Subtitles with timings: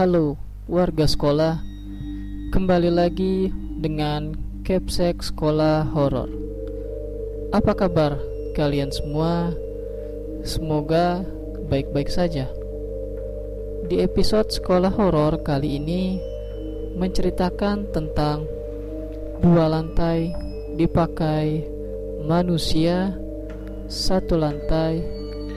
[0.00, 1.60] Halo warga sekolah
[2.56, 4.32] Kembali lagi dengan
[4.64, 6.32] Capsek Sekolah Horor
[7.52, 8.16] Apa kabar
[8.56, 9.52] kalian semua?
[10.40, 11.20] Semoga
[11.68, 12.48] baik-baik saja
[13.92, 16.16] Di episode Sekolah Horor kali ini
[16.96, 18.48] Menceritakan tentang
[19.44, 20.32] Dua lantai
[20.80, 21.60] dipakai
[22.24, 23.12] manusia
[23.84, 25.04] Satu lantai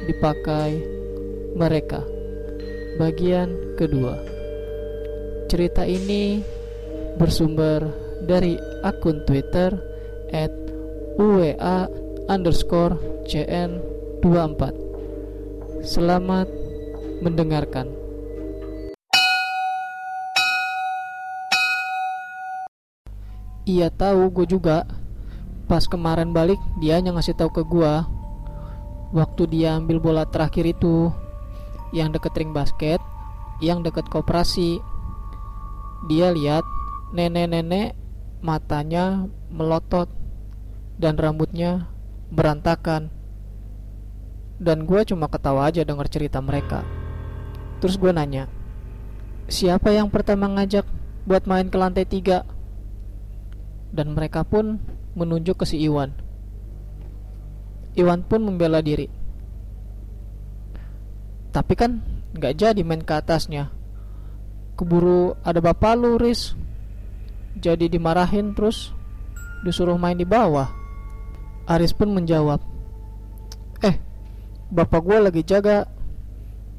[0.04, 0.84] dipakai
[1.56, 2.04] mereka
[2.98, 4.33] bagian kedua.
[5.54, 6.42] Cerita ini
[7.14, 7.86] bersumber
[8.26, 9.70] dari akun Twitter
[10.34, 10.50] at
[11.22, 11.86] UEA
[12.26, 12.98] underscore
[13.30, 14.74] CN24.
[15.86, 16.50] Selamat
[17.22, 17.86] mendengarkan.
[23.70, 24.90] Iya tahu gue juga.
[25.70, 27.94] Pas kemarin balik dia hanya ngasih tahu ke gue
[29.14, 31.14] waktu dia ambil bola terakhir itu
[31.94, 32.98] yang deket ring basket,
[33.62, 34.93] yang deket koperasi.
[36.10, 36.66] Dia lihat
[37.16, 37.96] nenek-nenek
[38.44, 40.12] matanya melotot
[41.00, 41.88] dan rambutnya
[42.34, 43.08] berantakan.
[44.60, 46.84] Dan gue cuma ketawa aja denger cerita mereka.
[47.84, 48.48] Terus gue nanya,
[49.52, 50.88] siapa yang pertama ngajak
[51.28, 52.48] buat main ke lantai tiga?
[53.92, 54.80] Dan mereka pun
[55.14, 56.16] menunjuk ke si Iwan.
[57.94, 59.24] Iwan pun membela diri
[61.54, 62.02] tapi kan
[62.34, 63.70] nggak jadi main ke atasnya
[64.84, 66.20] keburu ada bapak lu
[67.56, 68.92] jadi dimarahin terus
[69.64, 70.68] disuruh main di bawah.
[71.64, 72.60] Aris pun menjawab
[73.80, 73.96] eh
[74.68, 75.88] bapak gue lagi jaga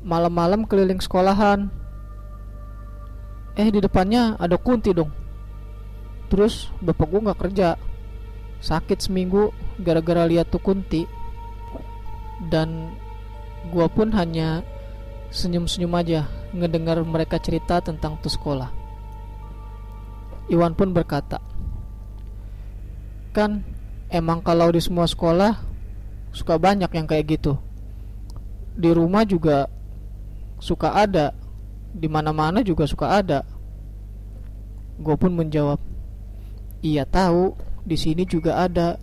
[0.04, 1.72] malam-malam keliling sekolahan.
[3.56, 5.08] Eh di depannya ada kunti dong.
[6.28, 7.80] Terus bapak gue nggak kerja.
[8.60, 9.48] Sakit seminggu
[9.80, 11.08] gara-gara lihat tuh kunti.
[12.52, 12.92] Dan
[13.72, 14.60] Gua pun hanya
[15.34, 18.70] senyum-senyum aja ngedengar mereka cerita tentang tuh sekolah.
[20.46, 21.42] Iwan pun berkata,
[23.34, 23.66] Kan
[24.14, 25.58] emang kalau di semua sekolah
[26.30, 27.58] suka banyak yang kayak gitu.
[28.78, 29.66] Di rumah juga
[30.62, 31.34] suka ada,
[31.90, 33.42] di mana-mana juga suka ada.
[35.02, 35.82] Gue pun menjawab,
[36.78, 39.02] Iya tahu, di sini juga ada.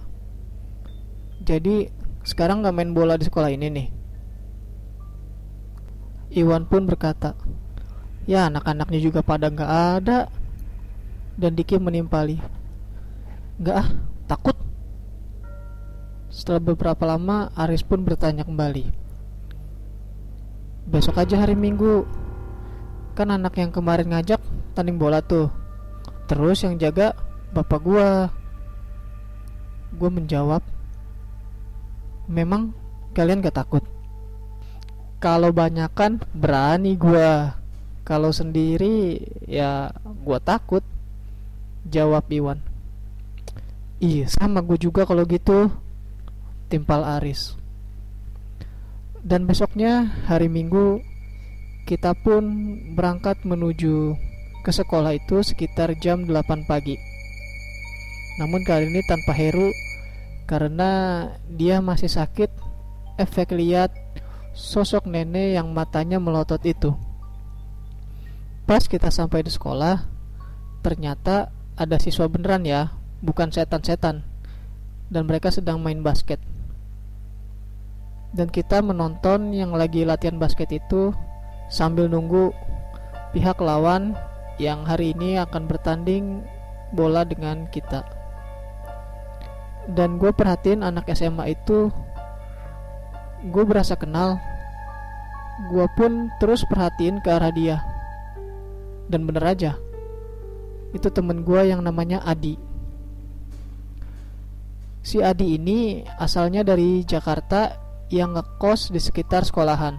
[1.43, 1.91] Jadi
[2.23, 4.00] sekarang nggak main bola di sekolah ini nih.
[6.31, 7.35] Iwan pun berkata,
[8.23, 10.31] Ya anak-anaknya juga pada nggak ada.
[11.35, 12.39] Dan Diki menimpali
[13.59, 13.87] Nggak ah,
[14.31, 14.55] takut.
[16.31, 18.87] Setelah beberapa lama Aris pun bertanya kembali
[20.87, 22.07] Besok aja hari Minggu.
[23.11, 24.39] Kan anak yang kemarin ngajak
[24.71, 25.51] tanding bola tuh.
[26.31, 27.11] Terus yang jaga
[27.51, 28.31] bapak gua.
[29.91, 30.63] Gue menjawab
[32.31, 32.71] Memang
[33.11, 33.83] kalian gak takut
[35.21, 37.53] kalau banyak kan berani gue
[38.01, 40.81] kalau sendiri ya gue takut.
[41.85, 42.61] Jawab Iwan.
[44.01, 45.69] Iya sama gue juga kalau gitu.
[46.73, 47.53] Timpal Aris.
[49.21, 51.05] Dan besoknya hari Minggu
[51.85, 52.41] kita pun
[52.97, 54.17] berangkat menuju
[54.65, 56.97] ke sekolah itu sekitar jam 8 pagi.
[58.41, 59.69] Namun kali ini tanpa Heru
[60.49, 62.49] karena dia masih sakit
[63.21, 63.93] efek lihat
[64.51, 66.91] sosok nenek yang matanya melotot itu.
[68.67, 70.05] Pas kita sampai di sekolah,
[70.85, 74.23] ternyata ada siswa beneran ya, bukan setan-setan.
[75.11, 76.39] Dan mereka sedang main basket.
[78.31, 81.11] Dan kita menonton yang lagi latihan basket itu
[81.67, 82.55] sambil nunggu
[83.35, 84.15] pihak lawan
[84.55, 86.39] yang hari ini akan bertanding
[86.95, 88.07] bola dengan kita.
[89.91, 91.91] Dan gue perhatiin anak SMA itu
[93.47, 94.37] gue berasa kenal.
[95.69, 97.77] Gue pun terus perhatiin ke arah dia.
[99.09, 99.73] Dan bener aja
[100.91, 102.59] itu temen gue yang namanya Adi.
[105.01, 107.79] Si Adi ini asalnya dari Jakarta
[108.11, 109.95] yang ngekos di sekitar sekolahan.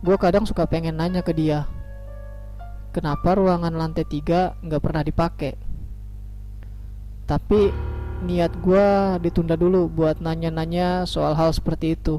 [0.00, 1.68] Gue kadang suka pengen nanya ke dia
[2.98, 5.54] kenapa ruangan lantai tiga nggak pernah dipakai?
[7.28, 7.60] Tapi
[8.24, 8.86] niat gue
[9.22, 12.18] ditunda dulu buat nanya-nanya soal hal seperti itu.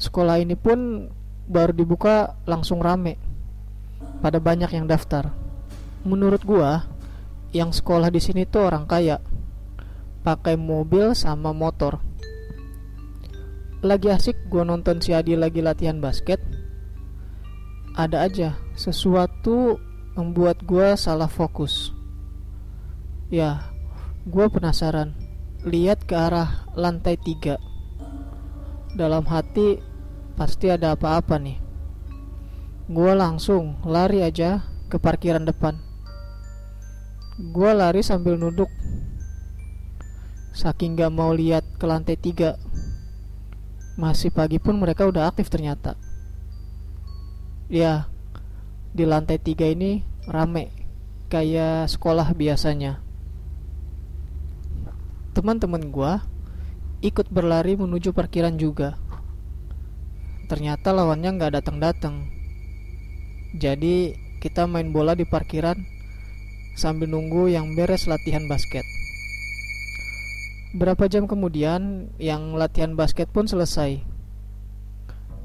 [0.00, 1.08] Sekolah ini pun
[1.48, 3.16] baru dibuka langsung rame.
[4.20, 5.32] Pada banyak yang daftar.
[6.04, 6.70] Menurut gue,
[7.52, 9.20] yang sekolah di sini tuh orang kaya.
[10.24, 12.00] Pakai mobil sama motor.
[13.80, 16.40] Lagi asik gue nonton si Adi lagi latihan basket.
[17.96, 19.80] Ada aja sesuatu
[20.16, 21.96] membuat gue salah fokus.
[23.32, 23.69] Ya,
[24.26, 25.16] Gue penasaran
[25.64, 27.56] Lihat ke arah lantai tiga
[28.92, 29.80] Dalam hati
[30.36, 31.70] Pasti ada apa-apa nih
[32.90, 35.78] Gue langsung lari aja ke parkiran depan.
[37.38, 38.66] Gue lari sambil nunduk.
[40.50, 42.58] Saking gak mau lihat ke lantai tiga.
[43.94, 45.94] Masih pagi pun mereka udah aktif ternyata.
[47.70, 48.10] Ya,
[48.90, 50.74] di lantai tiga ini rame
[51.30, 52.98] kayak sekolah biasanya.
[55.40, 56.12] Teman-teman gue
[57.00, 59.00] ikut berlari menuju parkiran juga.
[60.52, 62.28] Ternyata lawannya nggak datang-datang.
[63.56, 65.80] Jadi kita main bola di parkiran
[66.76, 68.84] sambil nunggu yang beres latihan basket.
[70.76, 73.96] Berapa jam kemudian yang latihan basket pun selesai.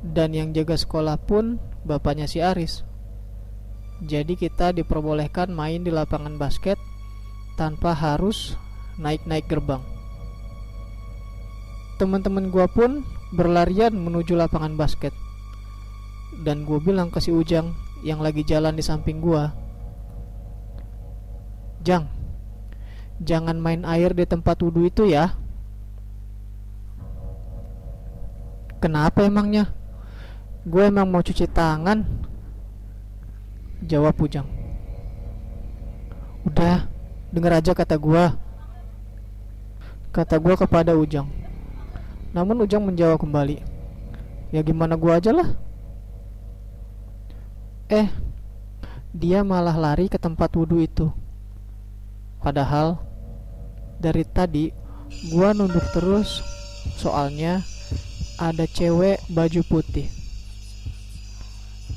[0.04, 1.56] Dan yang jaga sekolah pun
[1.88, 2.84] bapaknya si Aris.
[4.04, 6.76] Jadi kita diperbolehkan main di lapangan basket
[7.56, 8.60] tanpa harus
[9.02, 9.84] naik-naik gerbang.
[11.96, 15.16] Teman-teman gua pun berlarian menuju lapangan basket.
[16.36, 17.72] Dan gue bilang ke si Ujang
[18.04, 19.44] yang lagi jalan di samping gue.
[21.86, 22.12] Jang,
[23.24, 25.32] jangan main air di tempat wudhu itu ya.
[28.84, 29.72] Kenapa emangnya?
[30.68, 32.04] Gue emang mau cuci tangan.
[33.86, 34.50] Jawab Ujang.
[36.46, 36.90] Udah,
[37.32, 38.45] denger aja kata gue.
[40.16, 41.28] Kata gue kepada Ujang.
[42.32, 43.60] Namun Ujang menjawab kembali
[44.56, 45.52] Ya gimana gua aja lah.
[47.92, 48.08] Eh
[49.12, 51.12] Dia malah lari ke tempat wudhu itu.
[52.40, 53.00] Padahal
[54.00, 54.72] Dari tadi
[55.36, 56.40] Gua nunduk terus
[56.96, 57.64] Soalnya
[58.40, 60.08] Ada cewek baju putih.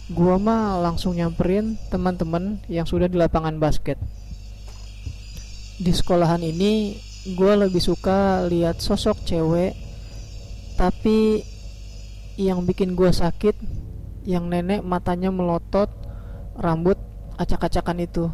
[0.09, 4.01] Gua mah langsung nyamperin teman-teman yang sudah di lapangan basket.
[5.77, 6.97] Di sekolahan ini
[7.29, 9.77] Gue lebih suka lihat sosok cewek
[10.81, 11.45] tapi
[12.41, 13.53] yang bikin gue sakit
[14.25, 15.93] yang nenek matanya melotot
[16.57, 16.97] rambut
[17.37, 18.25] acak-acakan itu.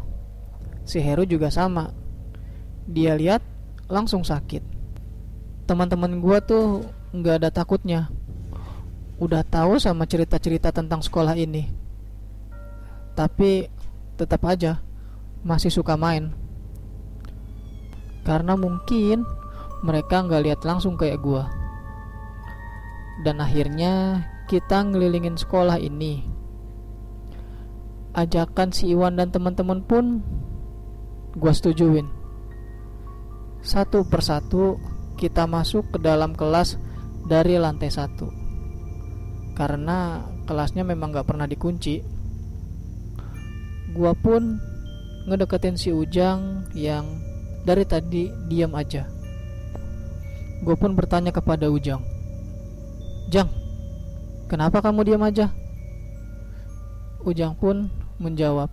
[0.87, 1.91] Si Heru juga sama.
[2.87, 3.43] Dia lihat
[3.91, 4.61] langsung sakit.
[5.67, 8.07] Teman-teman gue tuh nggak ada takutnya.
[9.19, 11.67] Udah tahu sama cerita-cerita tentang sekolah ini.
[13.11, 13.67] Tapi
[14.15, 14.79] tetap aja
[15.43, 16.44] masih suka main
[18.25, 19.23] karena mungkin
[19.85, 21.43] mereka nggak lihat langsung kayak gue
[23.23, 26.25] dan akhirnya kita ngelilingin sekolah ini.
[28.15, 30.23] Ajakan si Iwan dan teman-teman pun
[31.35, 32.07] gue setujuin.
[33.63, 34.79] Satu persatu
[35.15, 36.79] kita masuk ke dalam kelas
[37.27, 38.27] dari lantai satu.
[39.55, 42.03] Karena kelasnya memang gak pernah dikunci.
[43.95, 44.59] Gua pun
[45.25, 47.07] ngedeketin si Ujang yang
[47.65, 49.09] dari tadi diam aja.
[50.61, 51.99] Gue pun bertanya kepada Ujang,
[53.33, 53.49] Jang,
[54.47, 55.49] kenapa kamu diam aja?
[57.25, 57.89] Ujang pun
[58.21, 58.69] menjawab,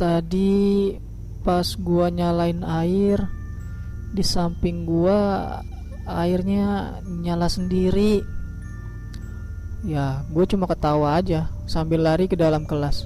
[0.00, 0.96] Tadi
[1.44, 3.20] pas gua nyalain air,
[4.16, 5.60] di samping gua
[6.08, 8.24] airnya nyala sendiri.
[9.84, 13.04] Ya, gue cuma ketawa aja sambil lari ke dalam kelas.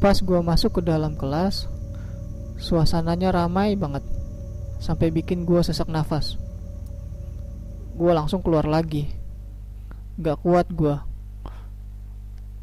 [0.00, 1.68] Pas gua masuk ke dalam kelas,
[2.60, 4.04] suasananya ramai banget,
[4.78, 6.36] sampai bikin gua sesak nafas.
[7.96, 9.10] Gue langsung keluar lagi.
[10.20, 11.10] Gak kuat gue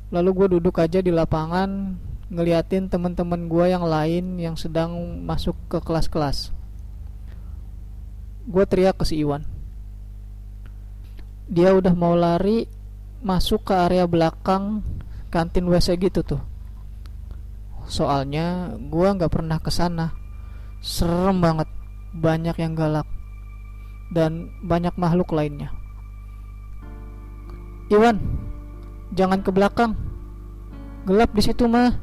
[0.07, 1.99] lalu gue duduk aja di lapangan
[2.31, 6.51] ngeliatin temen-temen gue yang lain yang sedang masuk ke kelas-kelas.
[8.47, 9.43] Gue teriak ke si Iwan.
[11.47, 12.67] Dia udah mau lari
[13.23, 14.83] masuk ke area belakang
[15.27, 16.41] kantin WC gitu tuh
[17.87, 20.11] soalnya gue nggak pernah ke sana
[20.83, 21.71] serem banget
[22.11, 23.07] banyak yang galak
[24.11, 25.71] dan banyak makhluk lainnya.
[27.87, 28.19] Iwan,
[29.15, 29.95] jangan ke belakang.
[31.07, 31.95] Gelap di situ mah.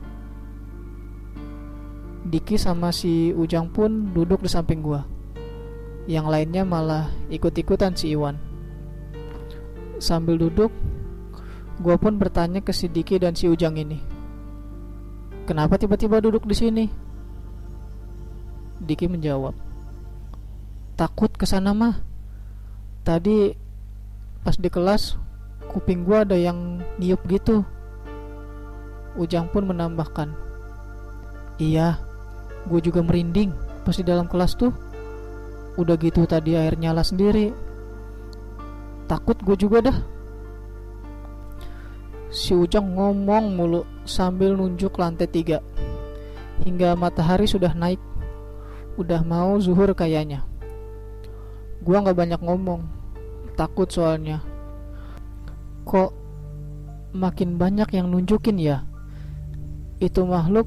[2.25, 5.05] Diki sama si Ujang pun duduk di samping gua.
[6.09, 8.41] Yang lainnya malah ikut-ikutan si Iwan.
[10.01, 10.73] Sambil duduk,
[11.85, 14.14] gua pun bertanya ke si Diki dan si Ujang ini.
[15.45, 16.85] Kenapa tiba-tiba duduk di sini?
[18.81, 19.53] Diki menjawab,
[20.97, 22.01] takut ke sana mah.
[23.05, 23.53] Tadi
[24.41, 25.21] pas di kelas
[25.69, 27.61] kuping gua ada yang niup gitu.
[29.21, 30.33] Ujang pun menambahkan.
[31.61, 32.01] Iya
[32.65, 33.53] gue juga merinding
[33.85, 34.73] pas di dalam kelas tuh.
[35.77, 37.53] Udah gitu tadi air nyala sendiri.
[39.05, 39.99] Takut gue juga dah
[42.35, 45.63] si Ujang ngomong mulu sambil nunjuk lantai tiga.
[46.67, 48.03] Hingga matahari sudah naik.
[48.99, 50.43] Udah mau zuhur kayaknya.
[51.87, 52.83] Gua nggak banyak ngomong,
[53.55, 54.43] takut soalnya.
[55.87, 56.11] Kok
[57.15, 58.83] makin banyak yang nunjukin ya?
[60.03, 60.67] Itu makhluk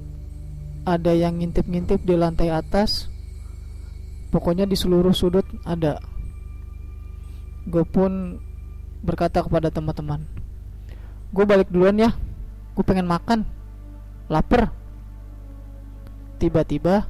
[0.88, 3.12] ada yang ngintip-ngintip di lantai atas.
[4.32, 6.00] Pokoknya di seluruh sudut ada.
[7.68, 8.40] Gue pun
[9.04, 10.37] berkata kepada teman-teman
[11.32, 12.12] gue balik duluan ya.
[12.78, 13.44] Gue pengen makan.
[14.32, 14.72] Lapar.
[16.38, 17.10] Tiba-tiba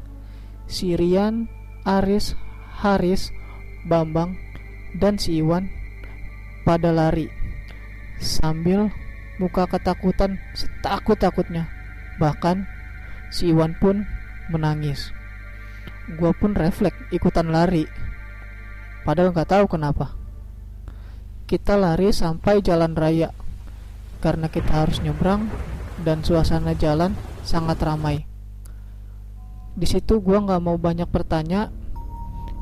[0.67, 1.51] Sirian
[1.83, 2.35] Aris
[2.79, 3.31] Haris
[3.87, 4.39] Bambang
[4.95, 5.67] dan si Iwan
[6.63, 7.27] pada lari.
[8.19, 8.91] Sambil
[9.37, 11.67] muka ketakutan setakut-takutnya.
[12.17, 12.65] Bahkan
[13.29, 14.03] si Iwan pun
[14.49, 15.11] menangis.
[16.15, 17.83] Gue pun refleks ikutan lari.
[19.03, 20.15] Padahal nggak tahu kenapa.
[21.47, 23.31] Kita lari sampai jalan raya
[24.27, 25.47] karena kita harus nyebrang
[26.03, 27.15] dan suasana jalan
[27.47, 28.27] sangat ramai.
[29.71, 31.71] Di situ gue nggak mau banyak bertanya,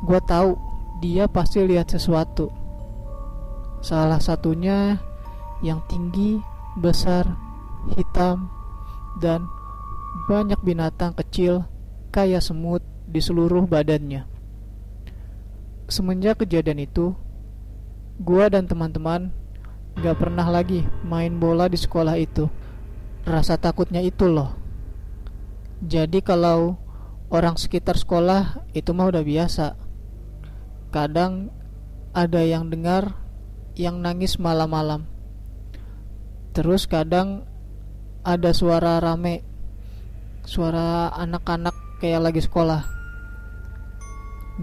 [0.05, 0.53] gue tahu
[1.01, 2.53] dia pasti lihat sesuatu.
[3.81, 5.01] Salah satunya
[5.65, 6.37] yang tinggi,
[6.77, 7.25] besar,
[7.97, 8.45] hitam,
[9.17, 9.49] dan
[10.29, 11.65] banyak binatang kecil
[12.13, 14.29] kayak semut di seluruh badannya.
[15.89, 17.17] Semenjak kejadian itu,
[18.15, 19.35] Gua dan teman-teman
[19.99, 22.47] gak pernah lagi main bola di sekolah itu.
[23.25, 24.53] Rasa takutnya itu loh.
[25.81, 26.77] Jadi kalau
[27.31, 29.75] orang sekitar sekolah itu mah udah biasa.
[30.91, 31.51] Kadang
[32.15, 33.17] ada yang dengar
[33.75, 35.07] yang nangis malam-malam.
[36.55, 37.43] Terus kadang
[38.23, 39.43] ada suara rame,
[40.47, 42.87] suara anak-anak kayak lagi sekolah.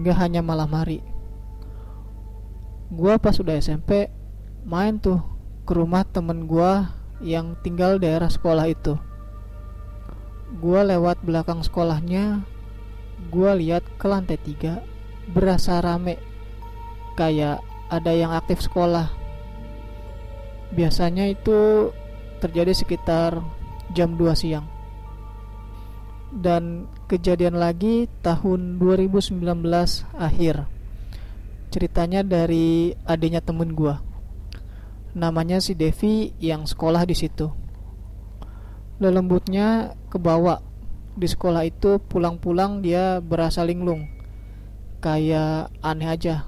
[0.01, 1.13] Gak hanya malam hari
[2.93, 4.13] gue pas udah SMP
[4.63, 5.19] main tuh
[5.67, 6.71] ke rumah temen gue
[7.19, 8.95] yang tinggal daerah sekolah itu.
[10.59, 12.47] Gue lewat belakang sekolahnya
[13.31, 14.83] gue lihat ke lantai tiga
[15.31, 16.19] berasa rame.
[17.19, 19.11] Kayak ada yang aktif sekolah.
[20.73, 21.91] Biasanya itu
[22.39, 23.43] terjadi sekitar
[23.93, 24.65] jam 2 siang.
[26.33, 29.43] Dan kejadian lagi tahun 2019
[30.17, 30.65] akhir.
[31.69, 34.12] Ceritanya dari adiknya temen gue
[35.13, 37.49] namanya si Devi yang sekolah di situ.
[38.97, 40.61] Lelembutnya kebawa.
[41.13, 44.09] Di sekolah itu pulang-pulang dia berasa linglung
[45.03, 46.47] kayak aneh aja.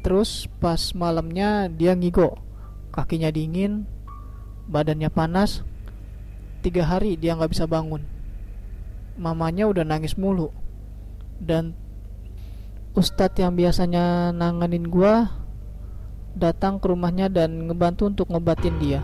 [0.00, 2.40] Terus pas malamnya dia ngigo.
[2.90, 3.86] Kakinya dingin
[4.66, 5.62] badannya panas.
[6.64, 8.02] Tiga hari dia nggak bisa bangun.
[9.20, 10.50] Mamanya udah nangis mulu.
[11.38, 11.76] Dan
[12.96, 15.39] ustadz yang biasanya nanganin gua
[16.36, 19.00] datang ke rumahnya dan ngebantu untuk ngebatin dia.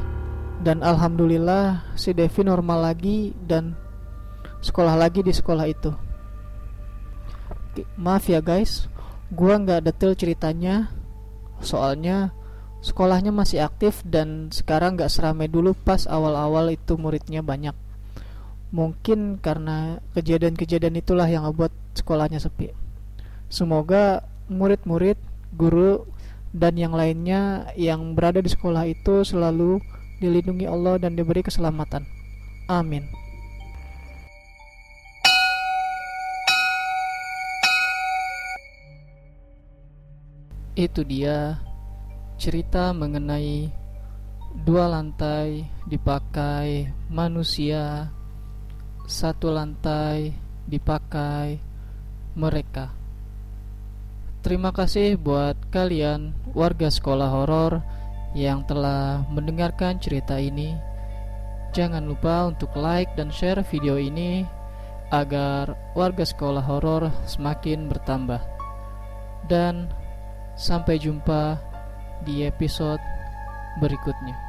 [0.62, 3.76] Dan alhamdulillah si Devi normal lagi dan
[4.64, 5.92] sekolah lagi di sekolah itu.
[8.00, 8.88] Maaf ya guys.
[9.28, 10.88] Gua nggak detail ceritanya.
[11.60, 12.32] Soalnya
[12.80, 17.74] sekolahnya masih aktif dan sekarang nggak seramai dulu pas awal-awal itu muridnya banyak.
[18.70, 22.74] Mungkin karena kejadian-kejadian itulah yang ngebuat sekolahnya sepi.
[23.46, 25.18] Semoga murid-murid,
[25.54, 26.06] guru,
[26.56, 29.76] dan yang lainnya yang berada di sekolah itu selalu
[30.24, 32.08] dilindungi Allah dan diberi keselamatan.
[32.72, 33.04] Amin.
[40.72, 41.60] Itu dia
[42.40, 43.68] cerita mengenai
[44.64, 48.08] dua lantai dipakai manusia,
[49.04, 50.32] satu lantai
[50.64, 51.60] dipakai
[52.32, 52.95] mereka.
[54.46, 57.82] Terima kasih buat kalian warga sekolah horor
[58.30, 60.70] yang telah mendengarkan cerita ini.
[61.74, 64.46] Jangan lupa untuk like dan share video ini
[65.10, 68.38] agar warga sekolah horor semakin bertambah.
[69.50, 69.90] Dan
[70.54, 71.58] sampai jumpa
[72.22, 73.02] di episode
[73.82, 74.45] berikutnya.